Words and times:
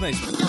Na 0.00 0.10
Estante. 0.10 0.42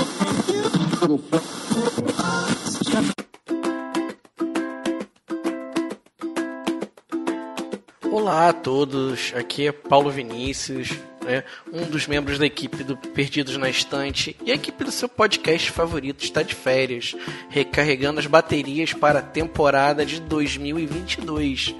Olá 8.12 8.50
a 8.50 8.54
todos, 8.54 9.34
aqui 9.36 9.68
é 9.68 9.72
Paulo 9.72 10.12
Vinícius, 10.12 10.90
né, 11.24 11.46
um 11.72 11.86
dos 11.86 12.08
membros 12.08 12.38
da 12.38 12.46
equipe 12.46 12.84
do 12.84 12.98
Perdidos 12.98 13.56
na 13.56 13.70
Estante 13.70 14.36
e 14.44 14.52
a 14.52 14.56
equipe 14.56 14.84
do 14.84 14.92
seu 14.92 15.08
podcast 15.08 15.72
favorito 15.72 16.24
está 16.24 16.42
de 16.42 16.54
férias, 16.54 17.16
recarregando 17.50 18.20
as 18.20 18.28
baterias 18.28 18.92
para 18.92 19.20
a 19.20 19.24
temporada 19.24 20.06
de 20.06 20.20
2022. 20.20 21.74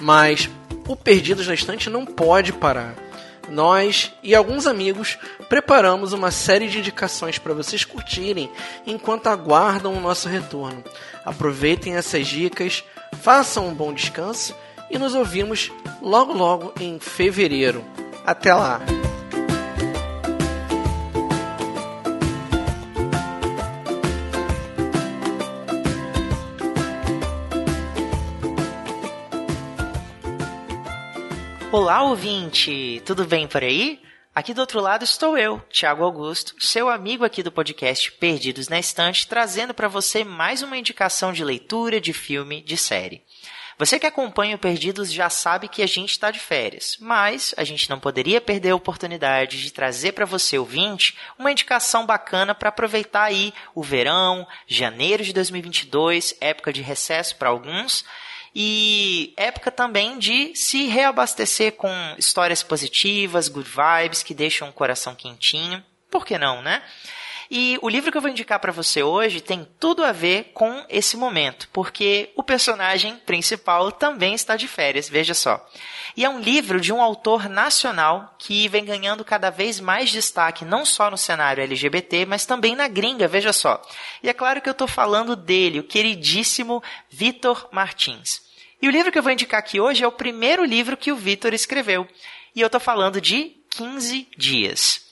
Mas 0.00 0.50
o 0.88 0.96
Perdidos 0.96 1.46
na 1.46 1.54
Estante 1.54 1.88
não 1.88 2.04
pode 2.04 2.52
parar. 2.52 3.03
Nós 3.48 4.12
e 4.22 4.34
alguns 4.34 4.66
amigos 4.66 5.18
preparamos 5.48 6.12
uma 6.12 6.30
série 6.30 6.68
de 6.68 6.78
indicações 6.78 7.38
para 7.38 7.54
vocês 7.54 7.84
curtirem 7.84 8.50
enquanto 8.86 9.26
aguardam 9.26 9.94
o 9.94 10.00
nosso 10.00 10.28
retorno. 10.28 10.82
Aproveitem 11.24 11.96
essas 11.96 12.26
dicas, 12.26 12.84
façam 13.20 13.68
um 13.68 13.74
bom 13.74 13.92
descanso 13.92 14.54
e 14.90 14.98
nos 14.98 15.14
ouvimos 15.14 15.70
logo 16.00 16.32
logo 16.32 16.72
em 16.80 16.98
fevereiro. 16.98 17.84
Até 18.26 18.54
lá! 18.54 18.80
Olá, 31.76 32.04
ouvinte! 32.04 33.02
Tudo 33.04 33.24
bem 33.24 33.48
por 33.48 33.64
aí? 33.64 34.00
Aqui 34.32 34.54
do 34.54 34.60
outro 34.60 34.80
lado 34.80 35.02
estou 35.02 35.36
eu, 35.36 35.58
Thiago 35.72 36.04
Augusto, 36.04 36.54
seu 36.60 36.88
amigo 36.88 37.24
aqui 37.24 37.42
do 37.42 37.50
podcast 37.50 38.12
Perdidos 38.12 38.68
na 38.68 38.78
Estante, 38.78 39.26
trazendo 39.26 39.74
para 39.74 39.88
você 39.88 40.22
mais 40.22 40.62
uma 40.62 40.78
indicação 40.78 41.32
de 41.32 41.42
leitura, 41.42 42.00
de 42.00 42.12
filme, 42.12 42.62
de 42.62 42.76
série. 42.76 43.24
Você 43.76 43.98
que 43.98 44.06
acompanha 44.06 44.54
o 44.54 44.58
Perdidos 44.58 45.12
já 45.12 45.28
sabe 45.28 45.66
que 45.66 45.82
a 45.82 45.86
gente 45.88 46.12
está 46.12 46.30
de 46.30 46.38
férias, 46.38 46.96
mas 47.00 47.52
a 47.56 47.64
gente 47.64 47.90
não 47.90 47.98
poderia 47.98 48.40
perder 48.40 48.70
a 48.70 48.76
oportunidade 48.76 49.60
de 49.60 49.72
trazer 49.72 50.12
para 50.12 50.24
você, 50.24 50.56
ouvinte, 50.56 51.18
uma 51.36 51.50
indicação 51.50 52.06
bacana 52.06 52.54
para 52.54 52.68
aproveitar 52.68 53.24
aí 53.24 53.52
o 53.74 53.82
verão, 53.82 54.46
janeiro 54.68 55.24
de 55.24 55.32
2022, 55.32 56.36
época 56.40 56.72
de 56.72 56.82
recesso 56.82 57.34
para 57.34 57.48
alguns, 57.48 58.04
e 58.54 59.34
época 59.36 59.70
também 59.70 60.18
de 60.18 60.54
se 60.54 60.86
reabastecer 60.86 61.72
com 61.72 61.90
histórias 62.16 62.62
positivas, 62.62 63.48
good 63.48 63.68
vibes, 63.68 64.22
que 64.22 64.32
deixam 64.32 64.68
o 64.68 64.72
coração 64.72 65.14
quentinho. 65.14 65.82
Por 66.08 66.24
que 66.24 66.38
não, 66.38 66.62
né? 66.62 66.82
E 67.50 67.78
o 67.82 67.88
livro 67.88 68.10
que 68.10 68.16
eu 68.16 68.22
vou 68.22 68.30
indicar 68.30 68.58
para 68.58 68.72
você 68.72 69.02
hoje 69.02 69.40
tem 69.40 69.68
tudo 69.78 70.04
a 70.04 70.12
ver 70.12 70.52
com 70.54 70.84
esse 70.88 71.16
momento, 71.16 71.68
porque 71.72 72.30
o 72.36 72.42
personagem 72.42 73.16
principal 73.26 73.92
também 73.92 74.34
está 74.34 74.56
de 74.56 74.66
férias, 74.66 75.08
veja 75.08 75.34
só. 75.34 75.64
E 76.16 76.24
é 76.24 76.28
um 76.28 76.38
livro 76.38 76.80
de 76.80 76.92
um 76.92 77.02
autor 77.02 77.48
nacional 77.48 78.34
que 78.38 78.68
vem 78.68 78.84
ganhando 78.84 79.24
cada 79.24 79.50
vez 79.50 79.80
mais 79.80 80.10
destaque, 80.10 80.64
não 80.64 80.84
só 80.84 81.10
no 81.10 81.18
cenário 81.18 81.62
LGBT, 81.62 82.24
mas 82.24 82.46
também 82.46 82.76
na 82.76 82.86
gringa, 82.86 83.26
veja 83.26 83.52
só. 83.52 83.82
E 84.22 84.28
é 84.28 84.32
claro 84.32 84.60
que 84.60 84.68
eu 84.68 84.72
estou 84.72 84.86
falando 84.86 85.34
dele, 85.34 85.80
o 85.80 85.84
queridíssimo 85.84 86.82
Vitor 87.10 87.68
Martins. 87.72 88.42
E 88.80 88.88
o 88.88 88.90
livro 88.90 89.10
que 89.10 89.18
eu 89.18 89.22
vou 89.22 89.32
indicar 89.32 89.58
aqui 89.58 89.80
hoje 89.80 90.04
é 90.04 90.06
o 90.06 90.12
primeiro 90.12 90.64
livro 90.64 90.96
que 90.96 91.10
o 91.10 91.16
Vitor 91.16 91.52
escreveu. 91.52 92.06
E 92.54 92.60
eu 92.60 92.66
estou 92.66 92.80
falando 92.80 93.20
de 93.20 93.56
15 93.70 94.28
Dias. 94.36 95.03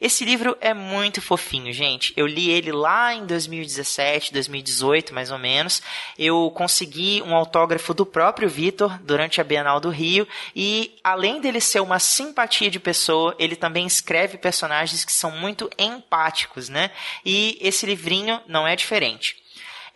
Esse 0.00 0.24
livro 0.24 0.56
é 0.60 0.72
muito 0.72 1.20
fofinho, 1.20 1.72
gente. 1.72 2.12
Eu 2.16 2.26
li 2.26 2.50
ele 2.50 2.70
lá 2.70 3.12
em 3.14 3.26
2017, 3.26 4.32
2018, 4.32 5.12
mais 5.12 5.32
ou 5.32 5.38
menos. 5.38 5.82
Eu 6.16 6.52
consegui 6.54 7.20
um 7.22 7.34
autógrafo 7.34 7.92
do 7.92 8.06
próprio 8.06 8.48
Vitor 8.48 8.96
durante 9.00 9.40
a 9.40 9.44
Bienal 9.44 9.80
do 9.80 9.90
Rio 9.90 10.26
e 10.54 10.96
além 11.02 11.40
dele 11.40 11.60
ser 11.60 11.80
uma 11.80 11.98
simpatia 11.98 12.70
de 12.70 12.78
pessoa, 12.78 13.34
ele 13.40 13.56
também 13.56 13.86
escreve 13.86 14.38
personagens 14.38 15.04
que 15.04 15.12
são 15.12 15.32
muito 15.32 15.68
empáticos, 15.76 16.68
né? 16.68 16.92
E 17.24 17.58
esse 17.60 17.84
livrinho 17.84 18.40
não 18.46 18.68
é 18.68 18.76
diferente. 18.76 19.36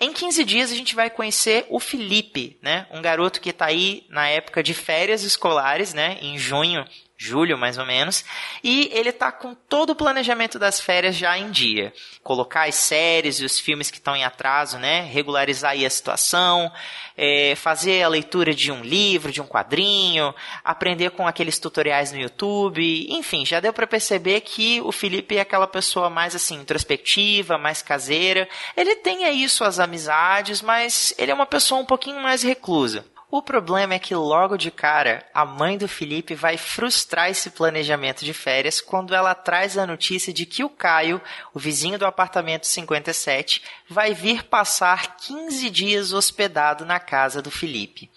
Em 0.00 0.12
15 0.12 0.44
dias 0.44 0.72
a 0.72 0.74
gente 0.74 0.96
vai 0.96 1.08
conhecer 1.08 1.64
o 1.68 1.78
Felipe, 1.78 2.58
né? 2.60 2.88
Um 2.91 3.00
garoto 3.00 3.41
que 3.41 3.50
está 3.50 3.66
aí 3.66 4.04
na 4.08 4.28
época 4.28 4.60
de 4.60 4.74
férias 4.74 5.22
escolares, 5.22 5.94
né? 5.94 6.18
Em 6.20 6.36
junho 6.36 6.84
julho 7.22 7.56
mais 7.56 7.78
ou 7.78 7.87
menos, 7.87 8.25
e 8.65 8.91
ele 8.93 9.10
está 9.10 9.31
com 9.31 9.55
todo 9.55 9.91
o 9.91 9.94
planejamento 9.94 10.59
das 10.59 10.81
férias 10.81 11.15
já 11.15 11.38
em 11.38 11.50
dia. 11.50 11.93
Colocar 12.22 12.69
as 12.69 12.75
séries 12.75 13.37
e 13.37 13.44
os 13.44 13.60
filmes 13.60 13.91
que 13.91 13.99
estão 13.99 14.16
em 14.16 14.25
atraso, 14.25 14.78
né? 14.78 15.03
Regularizar 15.03 15.72
aí 15.72 15.87
a 15.87 15.91
situação, 15.91 16.71
é, 17.16 17.55
fazer 17.55 18.03
a 18.03 18.09
leitura 18.09 18.53
de 18.53 18.72
um 18.72 18.83
livro, 18.83 19.31
de 19.31 19.41
um 19.41 19.47
quadrinho, 19.47 20.34
aprender 20.65 21.10
com 21.10 21.27
aqueles 21.27 21.59
tutoriais 21.59 22.10
no 22.10 22.19
YouTube, 22.19 23.06
enfim, 23.10 23.47
já 23.47 23.60
deu 23.60 23.72
para 23.72 23.87
perceber 23.87 24.41
que 24.41 24.81
o 24.81 24.91
Felipe 24.91 25.37
é 25.37 25.41
aquela 25.41 25.66
pessoa 25.66 26.10
mais 26.10 26.34
assim 26.34 26.56
introspectiva, 26.56 27.56
mais 27.56 27.83
caseira. 27.83 28.49
Ele 28.77 28.97
tem 28.97 29.25
aí 29.25 29.49
suas 29.49 29.78
amizades, 29.78 30.60
mas 30.60 31.15
ele 31.16 31.31
é 31.31 31.34
uma 31.34 31.47
pessoa 31.47 31.81
um 31.81 31.87
pouquinho 31.87 32.21
mais 32.21 32.43
reclusa. 32.43 33.11
O 33.34 33.41
problema 33.41 33.94
é 33.94 33.98
que 33.98 34.15
logo 34.15 34.59
de 34.59 34.70
cara, 34.70 35.26
a 35.32 35.43
mãe 35.43 35.78
do 35.78 35.88
Felipe 35.88 36.34
vai 36.34 36.59
frustrar 36.59 37.31
esse 37.31 37.48
planejamento 37.48 38.26
de 38.26 38.34
férias 38.34 38.78
quando 38.78 39.15
ela 39.15 39.34
traz 39.34 39.78
a 39.78 39.87
notícia 39.87 40.34
de 40.34 40.44
que 40.44 40.62
o 40.62 40.69
Caio, 40.69 41.19
o 41.54 41.59
vizinho 41.59 41.98
do 41.98 42.04
apartamento 42.04 42.66
57, 42.66 43.62
vai 43.88 44.12
vir 44.12 44.44
passar 44.44 45.16
15 45.16 45.71
dias 45.71 46.12
hospedado 46.12 46.84
na 46.84 47.00
casa 47.00 47.41
do 47.41 47.50
Felipe. 47.50 48.10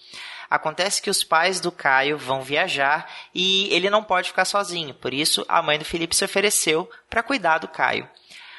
Acontece 0.50 1.00
que 1.00 1.08
os 1.08 1.24
pais 1.24 1.60
do 1.60 1.72
Caio 1.72 2.18
vão 2.18 2.42
viajar 2.42 3.10
e 3.34 3.72
ele 3.72 3.88
não 3.88 4.04
pode 4.04 4.28
ficar 4.28 4.44
sozinho, 4.44 4.92
por 4.92 5.14
isso 5.14 5.46
a 5.48 5.62
mãe 5.62 5.78
do 5.78 5.84
Felipe 5.86 6.14
se 6.14 6.26
ofereceu 6.26 6.90
para 7.08 7.22
cuidar 7.22 7.56
do 7.56 7.68
Caio. 7.68 8.06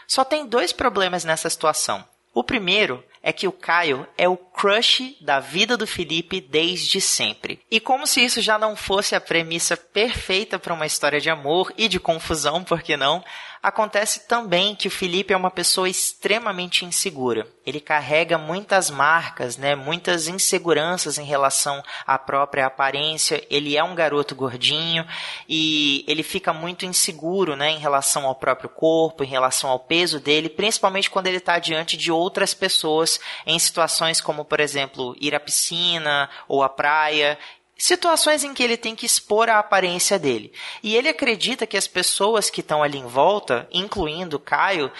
Só 0.07 0.25
tem 0.25 0.47
dois 0.47 0.73
problemas 0.73 1.23
nessa 1.23 1.51
situação. 1.51 2.03
O 2.33 2.43
primeiro 2.43 3.03
é 3.21 3.33
que 3.33 3.47
o 3.47 3.51
Caio 3.51 4.07
é 4.17 4.27
o 4.27 4.37
crush 4.37 5.15
da 5.21 5.39
vida 5.39 5.75
do 5.75 5.87
Felipe 5.87 6.39
desde 6.39 7.01
sempre. 7.01 7.59
E 7.69 7.79
como 7.79 8.07
se 8.07 8.23
isso 8.23 8.41
já 8.41 8.57
não 8.57 8.75
fosse 8.75 9.15
a 9.15 9.21
premissa 9.21 9.75
perfeita 9.75 10.57
para 10.59 10.73
uma 10.73 10.85
história 10.85 11.19
de 11.19 11.29
amor 11.29 11.73
e 11.77 11.87
de 11.87 11.99
confusão, 11.99 12.63
por 12.63 12.81
que 12.81 12.95
não? 12.95 13.23
Acontece 13.61 14.27
também 14.27 14.75
que 14.75 14.87
o 14.87 14.91
Felipe 14.91 15.33
é 15.33 15.37
uma 15.37 15.51
pessoa 15.51 15.89
extremamente 15.89 16.85
insegura. 16.85 17.47
Ele 17.65 17.79
carrega 17.79 18.37
muitas 18.37 18.89
marcas, 18.89 19.57
né, 19.57 19.75
muitas 19.75 20.27
inseguranças 20.27 21.17
em 21.17 21.25
relação 21.25 21.83
à 22.05 22.17
própria 22.17 22.65
aparência. 22.65 23.45
Ele 23.49 23.75
é 23.75 23.83
um 23.83 23.95
garoto 23.95 24.35
gordinho 24.35 25.05
e 25.49 26.05
ele 26.07 26.23
fica 26.23 26.53
muito 26.53 26.85
inseguro 26.85 27.55
né, 27.55 27.71
em 27.71 27.79
relação 27.79 28.25
ao 28.25 28.35
próprio 28.35 28.69
corpo, 28.69 29.23
em 29.23 29.27
relação 29.27 29.69
ao 29.69 29.79
peso 29.79 30.19
dele, 30.19 30.49
principalmente 30.49 31.09
quando 31.09 31.27
ele 31.27 31.37
está 31.37 31.59
diante 31.59 31.97
de 31.97 32.11
outras 32.11 32.53
pessoas 32.53 33.19
em 33.45 33.57
situações 33.59 34.21
como, 34.21 34.45
por 34.45 34.59
exemplo, 34.59 35.15
ir 35.19 35.35
à 35.35 35.39
piscina 35.39 36.29
ou 36.47 36.63
à 36.63 36.69
praia 36.69 37.37
situações 37.77 38.43
em 38.43 38.53
que 38.53 38.63
ele 38.63 38.77
tem 38.77 38.95
que 38.95 39.05
expor 39.05 39.49
a 39.49 39.59
aparência 39.59 40.17
dele. 40.17 40.51
E 40.81 40.95
ele 40.95 41.09
acredita 41.09 41.67
que 41.67 41.77
as 41.77 41.87
pessoas 41.87 42.49
que 42.49 42.61
estão 42.61 42.81
ali 42.81 42.97
em 42.97 43.05
volta, 43.05 43.67
incluindo 43.71 44.39
Caio, 44.39 44.91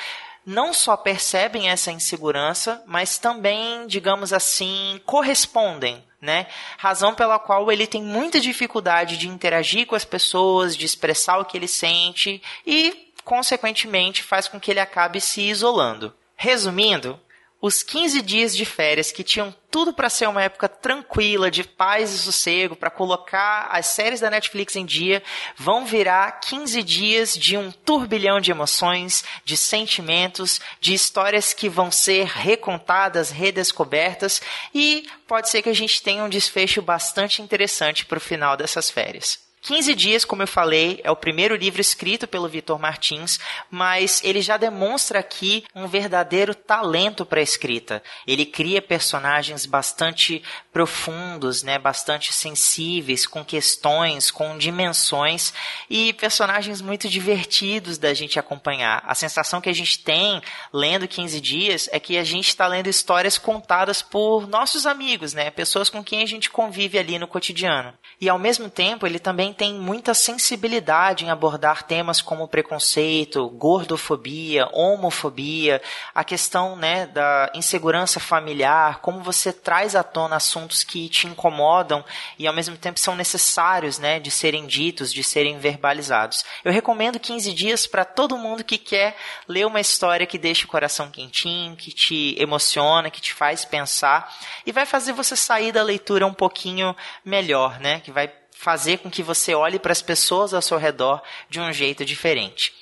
não 0.46 0.74
só 0.74 0.96
percebem 0.96 1.70
essa 1.70 1.92
insegurança, 1.92 2.82
mas 2.88 3.18
também, 3.18 3.86
digamos 3.86 4.32
assim, 4.32 5.02
correspondem, 5.06 6.02
né? 6.22 6.48
Razão 6.78 7.14
pela 7.14 7.38
qual 7.38 7.70
ele 7.70 7.86
tem 7.86 8.02
muita 8.02 8.40
dificuldade 8.40 9.18
de 9.18 9.28
interagir 9.28 9.86
com 9.86 9.96
as 9.96 10.06
pessoas, 10.06 10.78
de 10.78 10.86
expressar 10.86 11.38
o 11.40 11.44
que 11.44 11.58
ele 11.58 11.68
sente 11.68 12.42
e, 12.66 13.12
consequentemente, 13.26 14.24
faz 14.24 14.48
com 14.48 14.58
que 14.58 14.72
ele 14.72 14.80
acabe 14.80 15.20
se 15.20 15.42
isolando. 15.42 16.14
Resumindo, 16.38 17.20
os 17.60 17.82
15 17.82 18.22
dias 18.22 18.56
de 18.56 18.66
férias 18.66 19.12
que 19.12 19.24
tinham 19.24 19.54
tudo 19.72 19.92
para 19.92 20.10
ser 20.10 20.28
uma 20.28 20.44
época 20.44 20.70
tranquila, 20.70 21.50
de 21.50 21.64
paz 21.64 22.14
e 22.14 22.20
sossego, 22.20 22.76
para 22.76 22.90
colocar 22.90 23.68
as 23.72 23.88
séries 23.88 24.20
da 24.20 24.30
Netflix 24.30 24.76
em 24.76 24.86
dia, 24.86 25.24
vão 25.56 25.86
virar 25.86 26.40
15 26.40 26.84
dias 26.84 27.34
de 27.34 27.58
um 27.58 27.72
turbilhão 27.72 28.40
de 28.40 28.52
emoções, 28.52 29.24
de 29.44 29.58
sentimentos, 29.58 30.62
de 30.80 30.94
histórias 30.94 31.54
que 31.54 31.68
vão 31.68 31.92
ser 31.92 32.26
recontadas, 32.26 33.32
redescobertas 33.32 34.42
e 34.74 35.08
pode 35.28 35.50
ser 35.50 35.62
que 35.62 35.70
a 35.70 35.76
gente 35.76 36.02
tenha 36.02 36.24
um 36.24 36.30
desfecho 36.30 36.82
bastante 36.82 37.42
interessante 37.42 38.06
para 38.06 38.18
o 38.18 38.22
final 38.22 38.56
dessas 38.56 38.90
férias. 38.90 39.47
15 39.68 39.96
Dias, 39.96 40.24
como 40.24 40.42
eu 40.44 40.48
falei, 40.48 41.02
é 41.04 41.12
o 41.12 41.16
primeiro 41.16 41.54
livro 41.54 41.82
escrito 41.82 42.26
pelo 42.26 42.48
Vitor 42.48 42.80
Martins, 42.80 43.38
mas 43.70 44.24
ele 44.24 44.42
já 44.42 44.56
demonstra 44.56 45.20
aqui 45.20 45.66
um 45.76 45.88
verdadeiro 45.88 46.56
talento 46.56 47.26
para 47.26 47.42
a 47.42 47.44
escrita. 47.44 48.02
Ele 48.26 48.46
cria 48.46 48.82
personagens 48.82 49.66
bastante 49.66 50.42
profundos, 50.72 51.64
né, 51.64 51.78
bastante 51.78 52.32
sensíveis, 52.32 53.28
com 53.28 53.44
questões, 53.44 54.32
com 54.32 54.58
dimensões 54.58 55.54
e 55.90 56.14
personagens 56.14 56.80
muito 56.80 57.10
divertidos 57.10 57.98
da 57.98 58.14
gente 58.14 58.40
acompanhar. 58.40 59.04
A 59.06 59.16
sensação 59.16 59.60
que 59.60 59.70
a 59.70 59.76
gente 59.76 60.00
tem 60.00 60.42
lendo 60.72 61.10
15 61.10 61.42
Dias 61.42 61.90
é 61.92 62.00
que 62.00 62.18
a 62.18 62.24
gente 62.24 62.48
está 62.48 62.68
lendo 62.68 62.88
histórias 62.88 63.38
contadas 63.38 64.02
por 64.02 64.48
nossos 64.48 64.86
amigos, 64.86 65.34
né, 65.34 65.52
pessoas 65.52 65.90
com 65.90 66.02
quem 66.02 66.24
a 66.24 66.26
gente 66.26 66.50
convive 66.50 66.98
ali 66.98 67.20
no 67.20 67.28
cotidiano. 67.28 67.94
E 68.22 68.30
ao 68.30 68.40
mesmo 68.40 68.70
tempo, 68.70 69.06
ele 69.06 69.20
também 69.20 69.57
tem 69.58 69.74
muita 69.74 70.14
sensibilidade 70.14 71.26
em 71.26 71.32
abordar 71.32 71.84
temas 71.84 72.22
como 72.22 72.48
preconceito, 72.48 73.50
gordofobia, 73.50 74.70
homofobia, 74.72 75.82
a 76.14 76.24
questão 76.24 76.76
né, 76.76 77.08
da 77.08 77.52
insegurança 77.56 78.20
familiar, 78.20 79.00
como 79.00 79.24
você 79.24 79.52
traz 79.52 79.96
à 79.96 80.04
tona 80.04 80.36
assuntos 80.36 80.84
que 80.84 81.10
te 81.10 81.26
incomodam 81.26 82.06
e 82.38 82.46
ao 82.46 82.54
mesmo 82.54 82.78
tempo 82.78 83.00
são 83.00 83.16
necessários 83.16 83.98
né, 83.98 84.20
de 84.20 84.30
serem 84.30 84.68
ditos, 84.68 85.12
de 85.12 85.24
serem 85.24 85.58
verbalizados. 85.58 86.46
Eu 86.64 86.72
recomendo 86.72 87.20
15 87.20 87.52
dias 87.54 87.88
para 87.88 88.06
todo 88.06 88.38
mundo 88.38 88.64
que 88.64 88.78
quer 88.78 89.18
ler 89.48 89.66
uma 89.66 89.82
história 89.82 90.28
que 90.28 90.38
deixa 90.38 90.66
o 90.66 90.70
coração 90.70 91.10
quentinho, 91.10 91.76
que 91.76 91.92
te 91.92 92.36
emociona, 92.40 93.10
que 93.10 93.22
te 93.22 93.34
faz 93.34 93.66
pensar 93.66 94.32
e 94.66 94.72
vai 94.72 94.86
fazer 94.86 95.14
você 95.14 95.36
sair 95.36 95.72
da 95.72 95.82
leitura 95.82 96.28
um 96.28 96.34
pouquinho 96.34 96.96
melhor, 97.26 97.80
né? 97.80 98.00
Que 98.02 98.12
vai 98.12 98.32
fazer 98.58 98.98
com 98.98 99.10
que 99.10 99.22
você 99.22 99.54
olhe 99.54 99.78
para 99.78 99.92
as 99.92 100.02
pessoas 100.02 100.54
ao 100.54 100.62
seu 100.62 100.78
redor 100.78 101.22
de 101.48 101.60
um 101.60 101.72
jeito 101.72 102.04
diferente. 102.04 102.74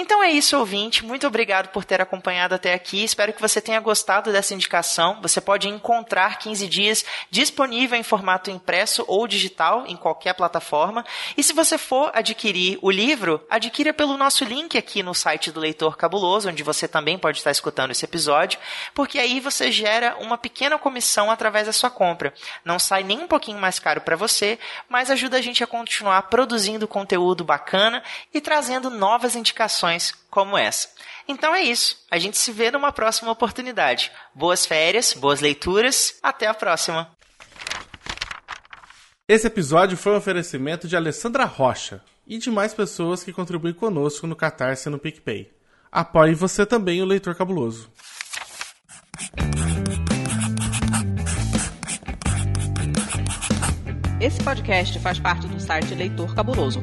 Então 0.00 0.22
é 0.22 0.30
isso, 0.30 0.56
ouvinte. 0.56 1.04
Muito 1.04 1.26
obrigado 1.26 1.70
por 1.70 1.84
ter 1.84 2.00
acompanhado 2.00 2.54
até 2.54 2.72
aqui. 2.72 3.02
Espero 3.02 3.32
que 3.32 3.40
você 3.40 3.60
tenha 3.60 3.80
gostado 3.80 4.30
dessa 4.30 4.54
indicação. 4.54 5.18
Você 5.22 5.40
pode 5.40 5.66
encontrar 5.66 6.38
15 6.38 6.68
dias 6.68 7.04
disponível 7.32 7.98
em 7.98 8.04
formato 8.04 8.48
impresso 8.48 9.04
ou 9.08 9.26
digital 9.26 9.84
em 9.88 9.96
qualquer 9.96 10.34
plataforma. 10.34 11.04
E 11.36 11.42
se 11.42 11.52
você 11.52 11.76
for 11.76 12.12
adquirir 12.14 12.78
o 12.80 12.92
livro, 12.92 13.44
adquira 13.50 13.92
pelo 13.92 14.16
nosso 14.16 14.44
link 14.44 14.78
aqui 14.78 15.02
no 15.02 15.16
site 15.16 15.50
do 15.50 15.58
Leitor 15.58 15.96
Cabuloso, 15.96 16.48
onde 16.48 16.62
você 16.62 16.86
também 16.86 17.18
pode 17.18 17.38
estar 17.38 17.50
escutando 17.50 17.90
esse 17.90 18.04
episódio, 18.04 18.60
porque 18.94 19.18
aí 19.18 19.40
você 19.40 19.72
gera 19.72 20.16
uma 20.20 20.38
pequena 20.38 20.78
comissão 20.78 21.28
através 21.28 21.66
da 21.66 21.72
sua 21.72 21.90
compra. 21.90 22.32
Não 22.64 22.78
sai 22.78 23.02
nem 23.02 23.18
um 23.18 23.26
pouquinho 23.26 23.58
mais 23.58 23.80
caro 23.80 24.00
para 24.02 24.14
você, 24.14 24.60
mas 24.88 25.10
ajuda 25.10 25.38
a 25.38 25.42
gente 25.42 25.64
a 25.64 25.66
continuar 25.66 26.22
produzindo 26.22 26.86
conteúdo 26.86 27.42
bacana 27.42 28.00
e 28.32 28.40
trazendo 28.40 28.90
novas 28.90 29.34
indicações 29.34 29.87
como 30.30 30.56
essa. 30.56 30.88
Então 31.26 31.54
é 31.54 31.62
isso. 31.62 31.96
A 32.10 32.18
gente 32.18 32.38
se 32.38 32.50
vê 32.50 32.70
numa 32.70 32.90
próxima 32.90 33.30
oportunidade. 33.30 34.10
Boas 34.34 34.64
férias, 34.64 35.12
boas 35.12 35.40
leituras. 35.40 36.14
Até 36.22 36.46
a 36.46 36.54
próxima. 36.54 37.10
Esse 39.28 39.46
episódio 39.46 39.96
foi 39.96 40.12
um 40.12 40.16
oferecimento 40.16 40.88
de 40.88 40.96
Alessandra 40.96 41.44
Rocha 41.44 42.02
e 42.26 42.38
de 42.38 42.50
mais 42.50 42.72
pessoas 42.72 43.22
que 43.22 43.32
contribuem 43.32 43.74
conosco 43.74 44.26
no 44.26 44.34
Catarse 44.34 44.88
e 44.88 44.92
no 44.92 44.98
PicPay. 44.98 45.52
Apoie 45.92 46.34
você 46.34 46.64
também 46.64 47.02
o 47.02 47.04
Leitor 47.04 47.34
Cabuloso. 47.34 47.90
Esse 54.20 54.42
podcast 54.42 54.98
faz 54.98 55.20
parte 55.20 55.46
do 55.46 55.60
site 55.60 55.94
Leitor 55.94 56.34
Cabuloso. 56.34 56.82